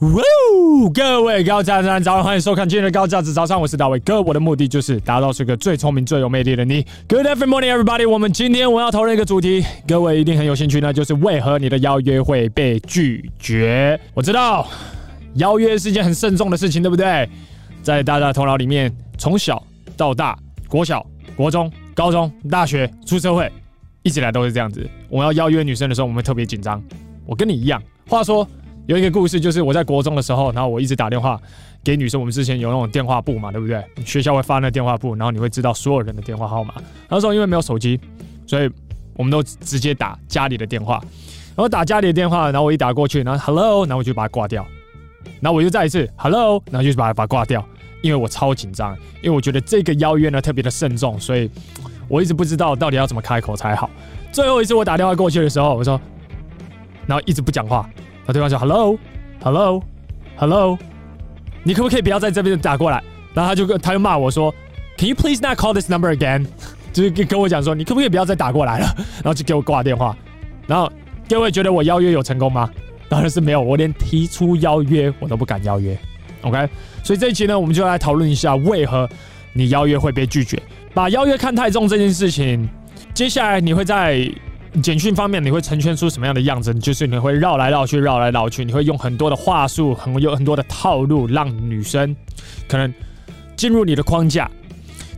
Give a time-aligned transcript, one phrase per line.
[0.00, 0.22] 哇！
[0.94, 4.22] 各位高价值早上，欢迎收看今天的高价值早上，我是大卫哥。
[4.22, 6.86] 我的目的就是达到是个最聪明、最有魅力的你。
[7.06, 8.08] Good every morning, everybody。
[8.08, 14.00] 我们今天我要讨论一个主题，各位一定很有兴趣那，就是为何你的邀约会被拒绝？
[14.14, 14.66] 我知道
[15.34, 17.28] 邀约是一件很慎重的事情，对不对？
[17.82, 19.62] 在大家的头脑里面，从小
[19.98, 20.34] 到大，
[20.66, 21.06] 国小、
[21.36, 23.52] 国中、高中、大学、出社会，
[24.02, 24.88] 一直以来都是这样子。
[25.10, 26.82] 我要邀约女生的时候，我们特别紧张。
[27.26, 27.82] 我跟你一样。
[28.08, 28.48] 话说。
[28.90, 31.40] 有一个故事，就是我在国中的时候，然后我一直打电话
[31.84, 32.20] 给女生。
[32.20, 33.80] 我们之前有那种电话簿嘛，对不对？
[34.04, 36.74] 学校会发那电话簿，然后你会知道所有人的电话号码。
[37.08, 38.00] 那时候因为没有手机，
[38.48, 38.68] 所以
[39.14, 41.00] 我们都直接打家里的电话。
[41.54, 44.66] 然后打家里的电话，然后我一打过去，然后 Hello，然后我就把它挂掉。
[45.40, 47.64] 然后我又再一次 Hello，然后就把它把它挂掉，
[48.02, 51.48] 因为我超紧张，因为我觉得这个邀约呢特别的慎重，所以
[52.08, 53.88] 我一直不知道到底要怎么开口才好。
[54.32, 56.00] 最后一次我打电话过去的时候，我说，
[57.06, 57.88] 然后一直不讲话。
[58.32, 60.78] 对方说：“Hello，Hello，Hello，
[61.62, 63.02] 你可不可以不要在这边打过来？”
[63.34, 64.52] 然后他就他就骂我说
[64.96, 66.46] ：“Can you please not call this number again？”
[66.92, 68.86] 就是跟我讲说：“你可不可以不要再打过来了？”
[69.22, 70.16] 然后就给我挂电话。
[70.66, 70.90] 然后
[71.28, 72.68] 各位觉得我邀约有成功吗？
[73.08, 75.96] 当然是没有，我连提出邀约我都不敢邀约。
[76.42, 76.68] OK，
[77.02, 79.08] 所以这一期呢，我们就来讨论一下为何
[79.52, 80.60] 你邀约会被拒绝。
[80.94, 82.68] 把邀约看太重这件事情，
[83.14, 84.28] 接下来你会在。
[84.82, 86.72] 简讯方面，你会呈现出什么样的样子？
[86.74, 92.14] 就是你会绕来绕去，绕来绕去，你会用很多的话术，很有很多的套路，让女生
[92.68, 92.92] 可能
[93.56, 94.48] 进入你的框架。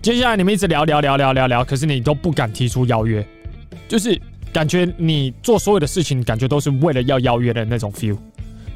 [0.00, 3.24] 接下来你们一直聊聊聊聊聊聊，可是你都不敢提出邀约，
[3.86, 4.18] 就是
[4.52, 8.16] 感觉你做所有的事情，感觉都是为了要邀约的那种 feel。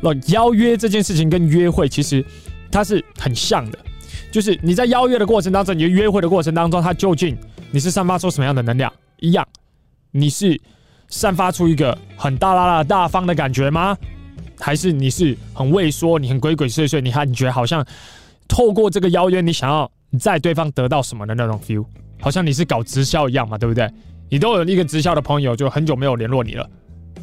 [0.01, 2.23] 那邀约这件事情跟约会其实
[2.71, 3.79] 它是很像的，
[4.31, 7.35] 就是你在邀约的过程当中，你约会的过程当中，它究竟
[7.71, 8.93] 你是散发出什么样的能量？
[10.17, 10.59] 你是
[11.09, 13.97] 散发出一个很大剌剌大方的感觉吗？
[14.59, 16.99] 还是你是很畏缩，你很鬼鬼祟祟？
[16.99, 17.85] 你看，你觉得好像
[18.49, 21.85] 透过这个邀约，你想要在对方得到什么的那种 feel，
[22.23, 23.87] 好像你是搞直销一样嘛，对不对？
[24.31, 26.67] 你都有一个直销的朋友，就很久没有联络你了，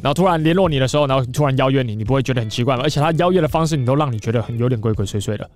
[0.00, 2.82] 然后突然联络你的时候，然后突然邀约你，你不会觉得很奇怪吗？
[2.84, 5.50] 而且他邀约的方式，你都让你觉得很有点鬼鬼祟祟的。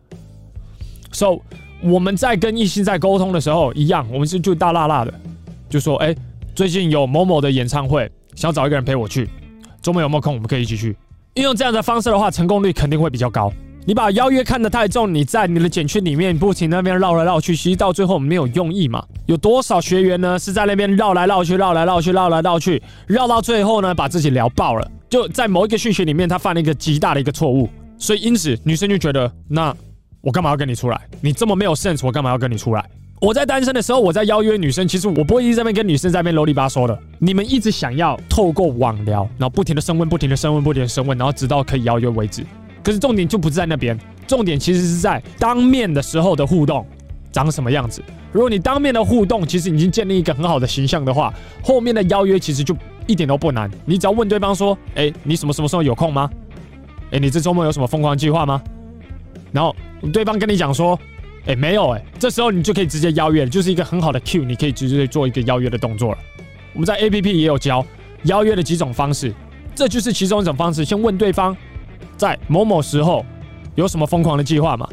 [1.12, 1.38] So，
[1.80, 5.14] 我们在跟异性在沟通的时候，一样，我们是就大剌剌的，
[5.70, 6.12] 就说，哎。
[6.58, 9.30] 最近有某某的演唱会，想找一个人陪我去。
[9.80, 10.34] 周末有没有空？
[10.34, 10.88] 我们可以一起去。
[11.34, 13.52] 运用这样的方式的话，成功率肯定会比较高。
[13.86, 19.06] 你把邀约看得太重，你在你的简讯里面不停那边绕来绕去，其实到最后没有用意嘛。
[19.26, 24.90] 有多少学员呢是在那边绕来绕去、绕来绕去、绕来绕去，绕到最后呢，把自己聊爆了。
[25.08, 27.70] 就在某一个讯息里面，他犯了一个极大的一个错误。
[27.98, 29.72] 所以因此，女生就觉得，那
[30.22, 31.00] 我干嘛要跟你出来？
[31.20, 32.84] 你这么没有 sense，我干嘛要跟你出来？
[33.20, 36.96] 我在单身的时候，我在邀约女生，其实我不会一直在那边跟女生在那边啰里吧嗦的。
[37.18, 42.46] 你们一直想要透过网聊，然后不停的升温，不停的升温，不停的升温，然后直到可以邀约为止。
[42.82, 43.98] 可是重点就不是在那边，
[44.28, 46.86] 重点其实是在当面的时候的互动
[47.32, 48.00] 长什么样子。
[48.30, 52.76] 如果你当面的互动其实已经建立一个很好的形象的话，后面的邀约其实就
[53.08, 53.68] 一点都不难。
[53.84, 56.30] 你只要问对方说：“哎，你什么什么时候有空吗？
[57.10, 58.62] 哎，你这周末有什么疯狂计划吗？”
[59.50, 59.74] 然后
[60.12, 60.96] 对方跟你讲说。
[61.48, 66.18] 哎，没有哎，这时候你就可以直接邀约了，就是一个很好的 cue，你可以直接做一个邀约的动作了。
[66.74, 67.84] 我们在 APP 也有教
[68.24, 69.32] 邀约的几种方式，
[69.74, 70.84] 这就是其中一种方式。
[70.84, 71.56] 先问对方
[72.18, 73.24] 在某某时候
[73.76, 74.86] 有什么疯狂的计划嘛？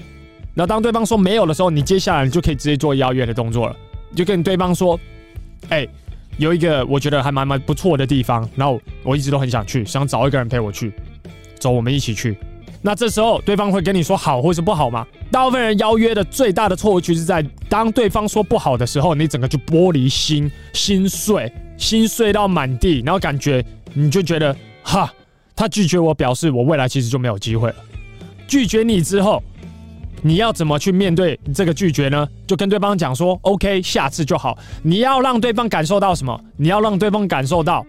[0.54, 3.76] 那当对方说没有的时候，你接下来你就可以直接做邀约的动作了。
[4.10, 4.98] 你就跟对方说，
[5.68, 5.86] 哎，
[6.38, 10.94] 有一个我觉得还蛮蛮不错的地方，然后我一直都很想去，想找一个人陪我去，
[11.60, 12.38] 走，我们一起去。
[12.82, 15.06] 那这时候对方会跟你说好或是不好吗？
[15.36, 23.62] 大部分人邀约的最大的错误，就是在当对方说不好的时候，你整个就玻璃心、心碎、心碎到满地，然后感觉
[23.94, 25.14] 你就觉得哈，
[25.54, 27.76] 他拒绝我，表示我未来其实就没有机会了。
[28.48, 29.44] 拒绝你之后，
[30.22, 32.26] 你要怎么去面对这个拒绝呢？
[32.48, 34.58] 就跟对方讲说，OK，下次就好。
[34.84, 36.42] 你要让对方感受到什么？
[36.56, 37.86] 你要让对方感受到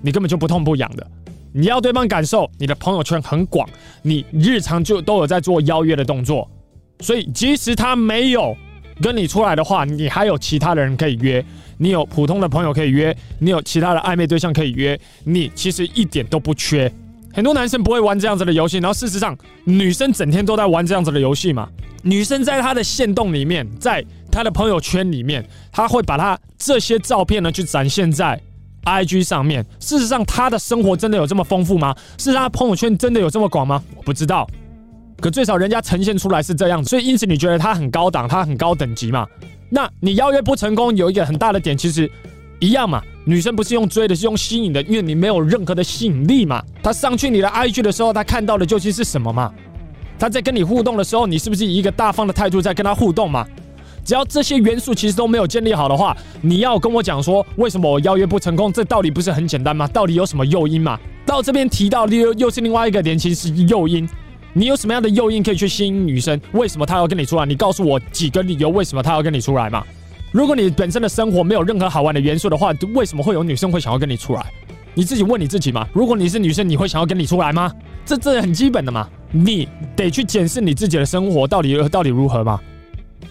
[0.00, 1.06] 你根本就不痛不痒的。
[1.52, 3.68] 你要对方感受你的朋友圈很广，
[4.00, 6.50] 你日常就都有在做邀约的动作，
[7.00, 8.56] 所以即使他没有
[9.02, 11.44] 跟你出来的话，你还有其他的人可以约，
[11.78, 16.90] 你有普通的朋友可以约，你有其他的暧昧对象可以约，你其实一点都不缺。
[17.34, 21.68] 很多男生不会玩这样子的游戏，然后事实上女生整天都在玩这样子的游戏嘛。
[22.02, 24.02] 女生在她的线动里面，在
[24.32, 28.40] 她的朋友圈里面，她会把她这些照片呢去展现在。
[28.84, 31.92] IG 上面，事实上她的生活真的有这么丰富吗？
[32.16, 33.82] 是她朋友圈真的有这么广吗？
[33.96, 34.48] 我不知道，
[35.20, 39.26] 可最少人家呈现出来是这样，所以因此你觉得他很高档，他很高等级嘛？
[39.68, 42.10] 那你邀约不成功，有一个很大的点，其实
[42.60, 43.02] 一样嘛。
[43.24, 46.62] 女生不是用追的，是用吸引的，因为你没有任何的吸引力嘛。
[46.82, 49.52] 她上去你的 IG 的时候，她看到的究竟是什么嘛？
[50.18, 53.44] 她在跟你互动的时候，你是不是以一个大方的态度在跟她互动嘛？
[54.04, 58.72] 只要这些元素其实都没有建立好的话，你要跟我讲说为什么我邀约不成功？
[58.72, 59.88] 这到底不是很简单吗？
[59.88, 60.96] 到底有什么诱因嘛？
[61.26, 64.08] 到这边提到又又是另外一个点，其实是诱因。
[64.58, 66.40] 你有什么样的诱因可以去吸引女生？
[66.52, 67.44] 为什么她要跟你出来？
[67.44, 69.84] 你告诉我几个理由，为什么她要跟你出来嘛？
[70.32, 74.42] 如果你本身的生活没有任何好玩的元素的话，为什么会有女生会想要跟你出来？
[74.94, 75.86] 你自己问你自己嘛。
[75.92, 77.70] 如果你是女生，你会想要跟你出来吗？
[78.06, 79.06] 这这很基本的嘛。
[79.30, 82.58] 你得去检视你自己的生活到底到底如何嘛。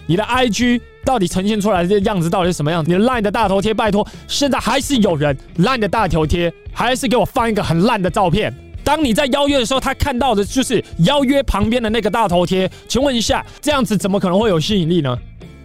[0.05, 2.91] 你的 IG 到底呈现出来的样子到底是什么样子？
[2.91, 8.53] 你的 Line 的大头贴，拜托，现在还是有人 Line 的大头贴，还是给我放一个很烂的照片。
[8.85, 12.69] 当你在邀约的时候，他看到的就是邀约旁边的那个大头贴。
[12.87, 15.17] 请问一下，这样子怎么可能会有吸引力呢？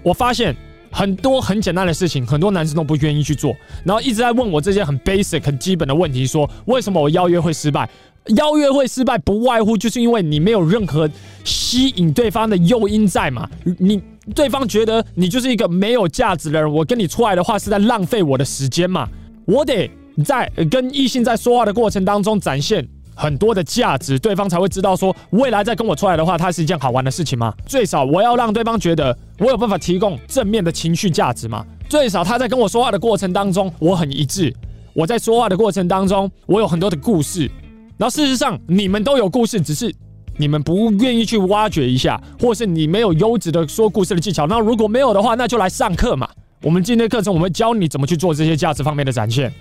[0.03, 0.57] 我发现
[0.91, 7.89] 很多很简单的事情，很多男生都不愿意去做，然后一直在问我这些很 basic、很基本的问题，说为什么我邀约会失败？
[8.37, 11.09] 邀约会失败，不外乎就是因为你没有任何
[11.45, 13.49] 吸引对方的诱因在嘛。
[13.79, 14.01] 你
[14.35, 19.09] 对方觉得你就是一个没有价值的人，我跟你出来的话是在浪费我的时间嘛。
[19.47, 19.91] 我得
[20.25, 22.87] 在跟异性在说话的过程当中展现
[23.21, 27.53] 很多的价值，对方才会知道说未来再跟我出来的话，它是一件好玩的事情嘛。
[27.67, 31.63] 最少我要让对方觉得我有办法提供正面的情绪价值嘛。
[31.87, 34.51] 最少他在跟我说话的过程当中，我很一致。
[34.95, 37.51] 我在说话的过程当中，我有很多的故事。
[37.99, 39.95] 然后事实上，你们都有故事，只是
[40.39, 44.47] 你们不愿意去挖掘一下，或是你没有优质的说故事的技巧。
[44.47, 46.27] 那如果没有的话，那就来上课嘛。
[46.63, 49.53] 我们今天课程，我们会教你怎么去做这些价值方面的展现。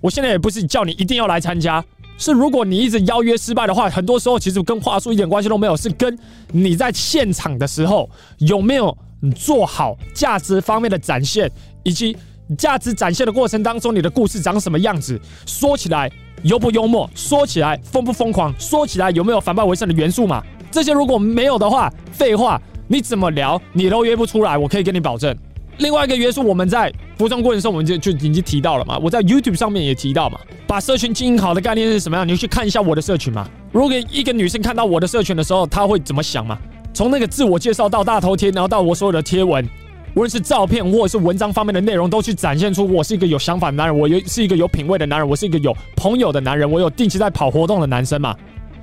[0.00, 1.84] 我现在也不是叫你一定要来参加，
[2.18, 6.18] 是如果你一直邀约失败的话，很多时候其实跟话术一点关系都没有，是跟
[6.52, 8.10] 你在现场的时候
[8.40, 8.94] 有没有
[9.34, 11.50] 做好价值方面的展现，
[11.82, 12.14] 以及
[12.58, 16.10] 价值展现的过程当中，你的故事长什么样子，说起来。
[16.44, 17.10] 幽不幽默？
[17.16, 18.54] 说起来疯不疯狂？
[18.60, 20.40] 说起来有没有反败为胜的元素嘛？
[20.70, 24.56] 这些如果没有的话，废话，你怎么聊你都约不出来。
[24.56, 25.36] 我可以跟你保证。
[25.78, 28.96] 另外一个约束，我们在服装过程的时候，我们就就已经提到了嘛。
[28.98, 30.38] 我在 YouTube 上面也提到嘛。
[30.66, 32.26] 把社群经营好的概念是什么样？
[32.26, 33.48] 你去看一下我的社群嘛。
[33.72, 36.56] 如果一个女生看到我的社群的时候，她会怎么想嘛？
[36.94, 39.68] 从那个自我介绍到大头贴，然后到我所有的贴文。
[40.14, 48.34] 无论是照片或者是文章方面的内容，都去展现出我是一个有想法的男人，我有是一个有品味的男人，我是一个有朋友的男人，我有定期在跑活动的男生嘛。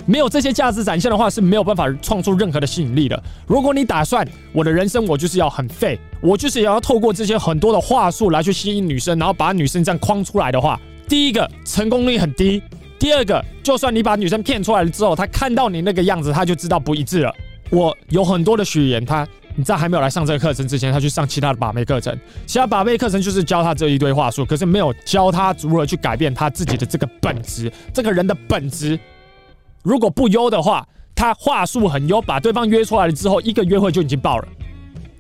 [0.06, 3.22] 没有这些价值展现的话，是没有办法创出任何的吸引力的。
[3.48, 12.62] 如果你打算我的人生我就是要很废，我就是要透过这些很多的话术来去吸引女生，然后把女生这样框出来的话，第一个成功率很低，
[13.00, 17.34] 第二个就算你把女生骗出来了之后，她看到你那个样子，她就知道不一致了。
[17.72, 19.28] 我有很多的学员，他。
[19.58, 22.14] 你在还没有来上这个课程之前，他去上其他的把妹课程，
[22.46, 29.00] 其他把妹课程就是教他这一堆话术，可是没有教他如何去改变他自己的这个本质，这个人的本质
[29.86, 34.48] 如果不优的话，他话术很优，把对方约出来了之后，一个约会就已经爆了，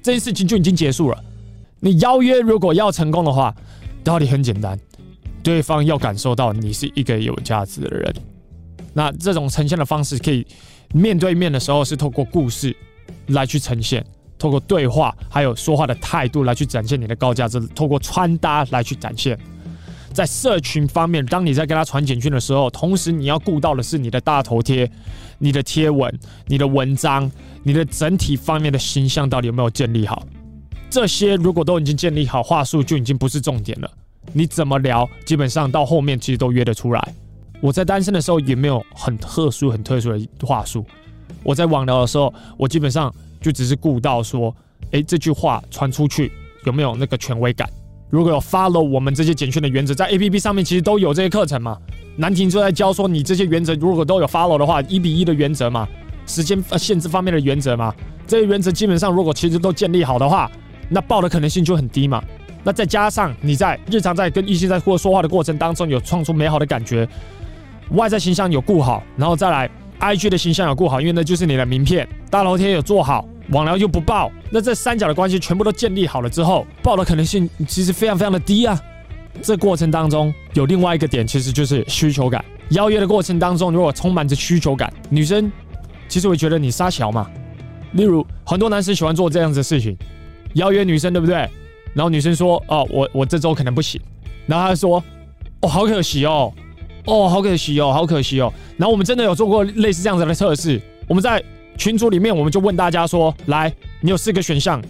[0.01, 1.23] 这件事情就已经结束了。
[1.79, 3.55] 你邀约如果要成功的话，
[4.03, 4.77] 道理很简单，
[5.43, 8.13] 对方要感受到你是一个有价值的人。
[8.91, 10.45] 那这种呈现的方式，可以
[10.93, 12.75] 面对面的时候是透过故事
[13.27, 14.03] 来去呈现。
[14.37, 19.37] 透过对话，还有说话的态度来去展现你的高价值；透过穿搭来去展现。
[20.15, 24.89] 在社群方面，当你在跟他传简讯的时候，同时你要顾到的是你的大头贴、
[25.37, 26.11] 你的贴文、
[26.47, 27.29] 你的文章、
[27.63, 30.25] 你的整体方面的形象到底有没有建立好？
[30.89, 33.91] 这些如果都已经建立好，话术就已经不是重点了。
[34.31, 37.13] 你怎么聊，基本上到后面其实都约得出来。
[37.61, 40.85] 我在单身的时候也没有很特殊、很特殊的话术。
[41.43, 43.13] 我在网聊的时候，我基本上。
[43.41, 44.55] 就只是顾到说，
[44.91, 46.31] 哎，这句话传出去
[46.63, 47.69] 有没有那个权威感？
[48.09, 51.77] 如果有 follow 我们这些简讯的原则，在 APP 上面其实都有这些课程嘛。
[52.17, 55.87] 南婷就在教说，你这些原则如果都有 follow 的话，一比一的原则嘛，
[56.25, 57.93] 时间呃限制方面的原则嘛，
[58.25, 60.49] 这些原则基本上如果其实都建立好的话，
[60.87, 62.23] 那爆的可能性就很低嘛。
[62.63, 67.07] 那再加上你在日常在跟异性在或说话的过程当中有创出美好的感觉，
[67.91, 69.69] 外在形象有顾好，然后再来
[69.99, 73.27] IG 的形象有顾好，因为那就是你的名片，大头贴有做好。
[73.49, 78.79] 网聊又不爆，那这三角的关系全部都建立好了之后，爆的可能性其实非常非常的低啊。
[79.41, 82.43] 这过程当中有另外一个点，其实就是需求感。
[82.69, 85.51] 邀约的过程当中，如果充满着需求感，女生
[86.07, 87.29] 其实会觉得你撒小嘛。
[87.91, 89.95] 例如，很多男生喜欢做这样子的事情，
[90.53, 91.35] 邀约女生，对不对？
[91.93, 94.01] 然后女生说：“哦，我我这周可能不行。”
[94.47, 95.03] 然后他说
[95.61, 96.51] ：“哦，好可惜哦，
[97.05, 101.43] 哦，好可惜哦，好可惜哦。”然后我们真的有做过类似这样子的测试，我们在。
[101.77, 104.81] 群组里面，我们就问大家说：“来，你有四个选项，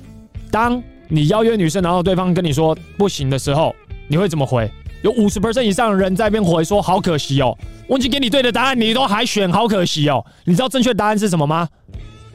[0.52, 3.76] 当你邀约女生，然后对方跟你说不行的时候，
[4.08, 4.70] 你会怎么回？”
[5.04, 7.56] 有五十 percent 以上的人在那边回说：“好可惜哦，
[7.88, 11.70] 我已经给你对的答案，你都还选，好可惜哦。”你知道正确答案是什么吗？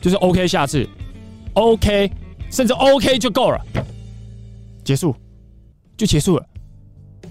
[0.01, 0.89] 就是 OK，下次
[1.55, 2.11] OK，
[2.49, 3.61] 甚至 OK 就够了，
[4.85, 5.15] 结束
[5.97, 6.47] 就结束了，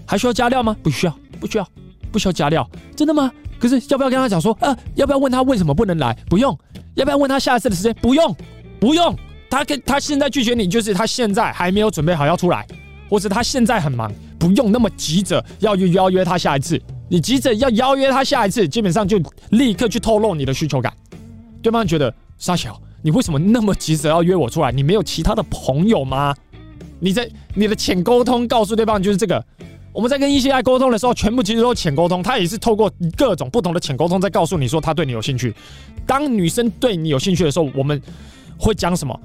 [0.06, 0.76] 还需要加料吗？
[0.82, 1.66] 不需要，不需要，
[2.12, 3.32] 不需要加料，真的吗？
[3.58, 6.14] 可是要不要跟他讲说，呃，要不要问他为什么不能来？
[6.28, 6.56] 不用，
[6.94, 7.94] 要不要问他下一次的时间？
[8.02, 8.34] 不用，
[8.80, 9.16] 不用，
[9.48, 12.66] 他跟他现在拒绝你，就是他现在还没有准备好要出来，
[13.08, 16.80] 或者他现在很忙，不用那么急着要去邀约他下一次。
[17.08, 19.20] 你急着要邀约他下一次，基本上就
[19.50, 20.92] 立刻去透露你的需求感。
[21.62, 24.70] 对方觉得沙小，你为什么那么急着要约我出来？
[24.70, 26.34] 你没有其他的朋友吗？
[27.00, 29.44] 你在你的浅沟通告诉对方就是这个。
[29.92, 35.54] 我们在跟异性爱沟通的时候，全部其实都是浅沟通，他也是透过各种不同的浅沟通在告诉你说他对你有兴趣。
[36.06, 38.00] 当女生对你有兴趣的时候，我们
[38.58, 39.18] 会讲什么？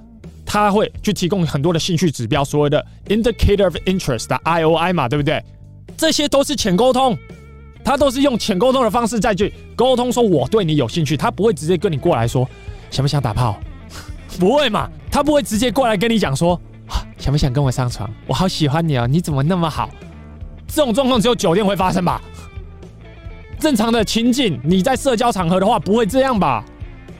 [0.46, 5.44] 他会去提供很多的兴趣指标，所谓的 indicator of interest 的 IOI 嘛，对不对？
[5.98, 7.18] 这些都是浅沟通。
[7.84, 12.50] 他都是用浅沟通的方式再去沟通，说我对你有兴趣，他不会直接跟你过来说
[12.90, 13.60] 想不想打炮，
[14.40, 14.90] 不会嘛？
[15.12, 16.60] 他不会直接过来跟你讲说
[17.20, 19.92] 想不想跟我上床，我好喜欢你哦，你怎么那么好？
[20.68, 22.22] 这种状况只有酒店会发生吧？
[23.60, 26.64] 正常的情境，你在社交场合的话不会这样吧？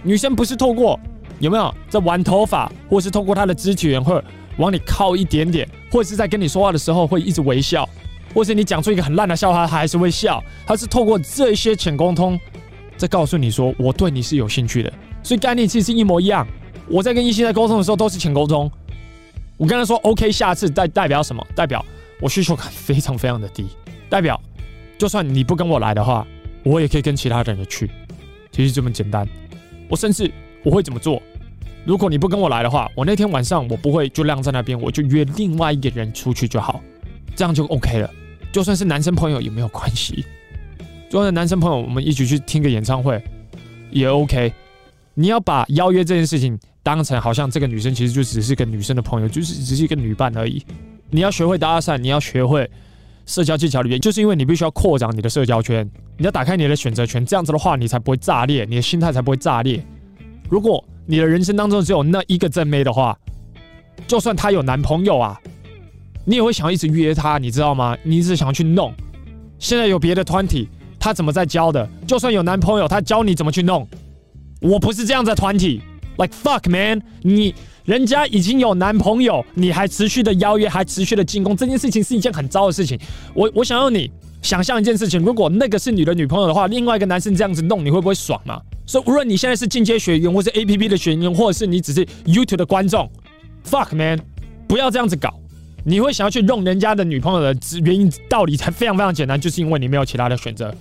[0.04, 1.00] 女生不是透过
[1.40, 4.22] 有没有在玩头发，或是透过她的肢体语言会
[4.58, 7.88] 往你靠一点点，或者是在跟你说话的时候会一直微笑。
[8.34, 10.44] 或是你讲出一个很烂的笑话，她还是会笑。
[10.68, 12.38] 她是透过这些浅沟通，
[12.98, 14.92] 在告诉你说我对你是有兴趣的。
[15.24, 16.46] 所以概念其实一模一样。
[16.88, 18.70] 我在跟异性在沟通的时候都是浅沟通。
[19.58, 21.42] 我跟他说 OK，下次代代表什么？
[21.56, 21.84] 代表
[22.20, 23.68] 我需求感非常非常的低。
[24.10, 24.40] 代表
[24.98, 26.26] 就算你不跟我来的话，
[26.64, 27.90] 我也可以跟其他人去。
[28.52, 29.28] 其实这么简单。
[29.90, 30.32] 我甚至
[30.64, 31.22] 我会怎么做？
[31.86, 36.82] 如果你不跟我来的话，我那天晚上我不会就晾在那边，我就约另外一个人出去就好，
[37.36, 38.10] 这样就 OK 了。
[38.52, 40.26] 就算是男生朋友也没有关系，
[41.10, 43.22] 就算是男生朋友，我们一起去听个演唱会
[43.92, 44.52] 也 OK。
[45.14, 50.66] 你要把邀约这件事情当成好像这个女生其实就只是个女生的朋友，就是只是一个女伴而已。
[51.10, 52.70] 你要学会搭讪，你要学会
[53.26, 59.84] 社交技巧里面，就是因为你必须要扩展你的社交圈，你要打开你的选择权，这样子的话你才不会炸裂，你的心态才不会炸裂。
[60.50, 63.18] 如果你的人生当中只有那一个正妹的话，
[64.08, 65.40] 就算她有男朋友啊。
[66.28, 67.96] 你也会想要一直约她，你知道吗？
[68.02, 68.92] 你一直想要去弄。
[69.60, 70.68] 现在有别的团体，
[71.00, 71.88] 他怎么在教的？
[72.08, 73.88] 就算有男朋友，他教你怎么去弄。
[74.60, 75.82] 我不是这样的团体
[76.18, 77.54] ，like fuck man，你
[77.86, 83.00] 人家已经有男朋友，你还持续的邀约，还持续的进攻，这件事情是一件很糟的事情。
[83.34, 84.10] 我我想要你
[84.42, 88.60] 想象一件事情，如果那个是你的女朋友的话，另外一个男生这样子弄，你会不会爽吗？
[88.88, 93.10] 所以无论你现在是进阶学员，或是 APP 的学员，或者是你只是 YouTube 的观众
[93.70, 94.20] ，fuck man，
[94.68, 95.34] 不要这样子搞。
[95.84, 100.74] 你会想要去弄人家的女朋友的原因，道理才非常非常简单，就是因为你没有其他的选择。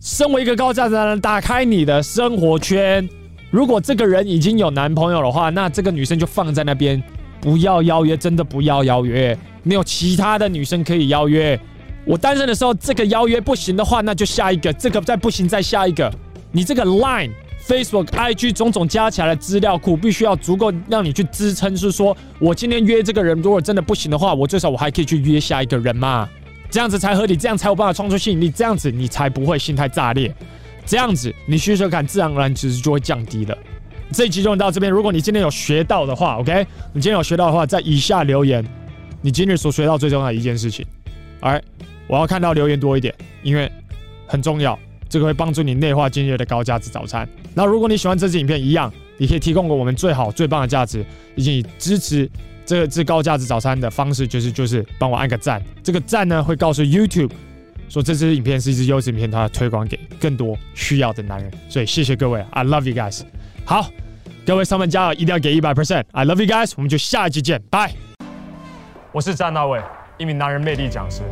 [0.00, 3.08] 身为一个高价值男人，打开你的生活圈。
[3.54, 7.00] 如果这个人已经有男朋友的话，那这个女生就放在那边，
[7.40, 9.38] 不要邀约，真的不要邀约。
[9.62, 11.56] 没有其他的女生可以邀约。
[12.04, 14.72] 我单身的时候，这个邀约不行的话，那就下一个。
[14.72, 16.12] 这个再不行，再下一个。
[16.50, 17.30] 你这个 Line。
[17.64, 26.28] Facebook、IG 种种加起来的资料库，必须要足够让你去支撑，是说我今天约这个人，如果真的不行的话，我最少我还可以去约下一个人嘛，
[26.68, 30.34] 这样子才合理，这样才有办法创出吸引力，这样子你才不会心态炸裂，
[30.86, 33.56] 这样子你需求感自然而然其实就会降低了。
[34.12, 38.64] 这一集就到这边，如果你今天有学到的话，OK，你今天有学到的话，在以下留言
[39.22, 40.84] 你今日所学到最重要的一件事情
[41.40, 41.62] ，Alright，
[42.06, 43.70] 我要看到留言多一点，因为
[44.26, 44.78] 很重要。
[45.08, 47.28] 这个会帮助你内化今日的高价值早餐。
[47.54, 51.04] 那如果你喜欢这支影片，一样，你可以提供给我们最好最棒的价值，
[51.36, 52.28] 以及支持
[52.66, 55.62] 这个这高价值早餐的方式，就是就是帮我按个赞。
[55.84, 57.30] 这个赞呢，会告诉 YouTube
[57.94, 61.48] 说这支影片是一支优质影片，它推广给更多需要的男人。
[61.68, 63.22] 所以谢谢各位，I love you guys。
[63.64, 63.88] 好，
[64.44, 66.72] 各位上班加油，一定要给一百 percent，I love you guys。
[66.74, 67.92] 我们就下一集见，拜。
[69.12, 69.80] 我是詹大卫，
[70.18, 71.22] 一名男人魅力讲师。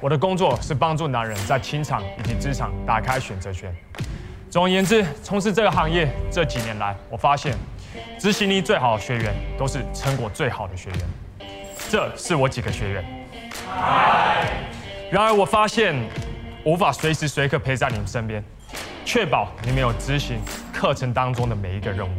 [0.00, 3.72] 我的工作是帮助男人在情场以及职场打开选择权。
[4.50, 7.54] 总而言之，从事这个行业这几年来，我发现
[8.18, 10.98] 执行力最好的学员都是成果最好的学员。
[11.88, 13.04] 这是我几个学员。
[15.12, 15.94] 然而，我发现
[16.64, 18.42] 无法随时随刻陪在你们身边，
[19.04, 20.40] 确保你们有执行
[20.72, 22.10] 课程当中的每一个任务。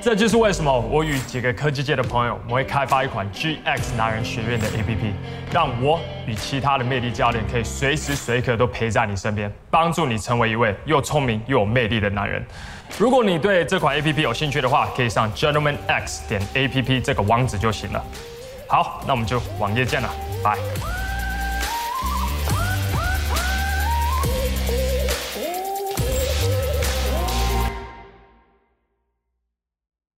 [0.00, 5.12] 这就是为什么我与几个科技界的朋友，我们会开发一款 GX 男人学院的 APP，
[5.52, 12.40] 让我与其他的魅力教练可以随时随刻都陪在你身边，帮助你成为一位又聪明又有魅力的男人。
[12.96, 18.00] 如果你对这款 APP 有兴趣的话，可以上 gentlemanx 点 APP 这个网址就行了。
[18.68, 20.08] 好，那我们就网页见了，
[20.44, 20.56] 拜。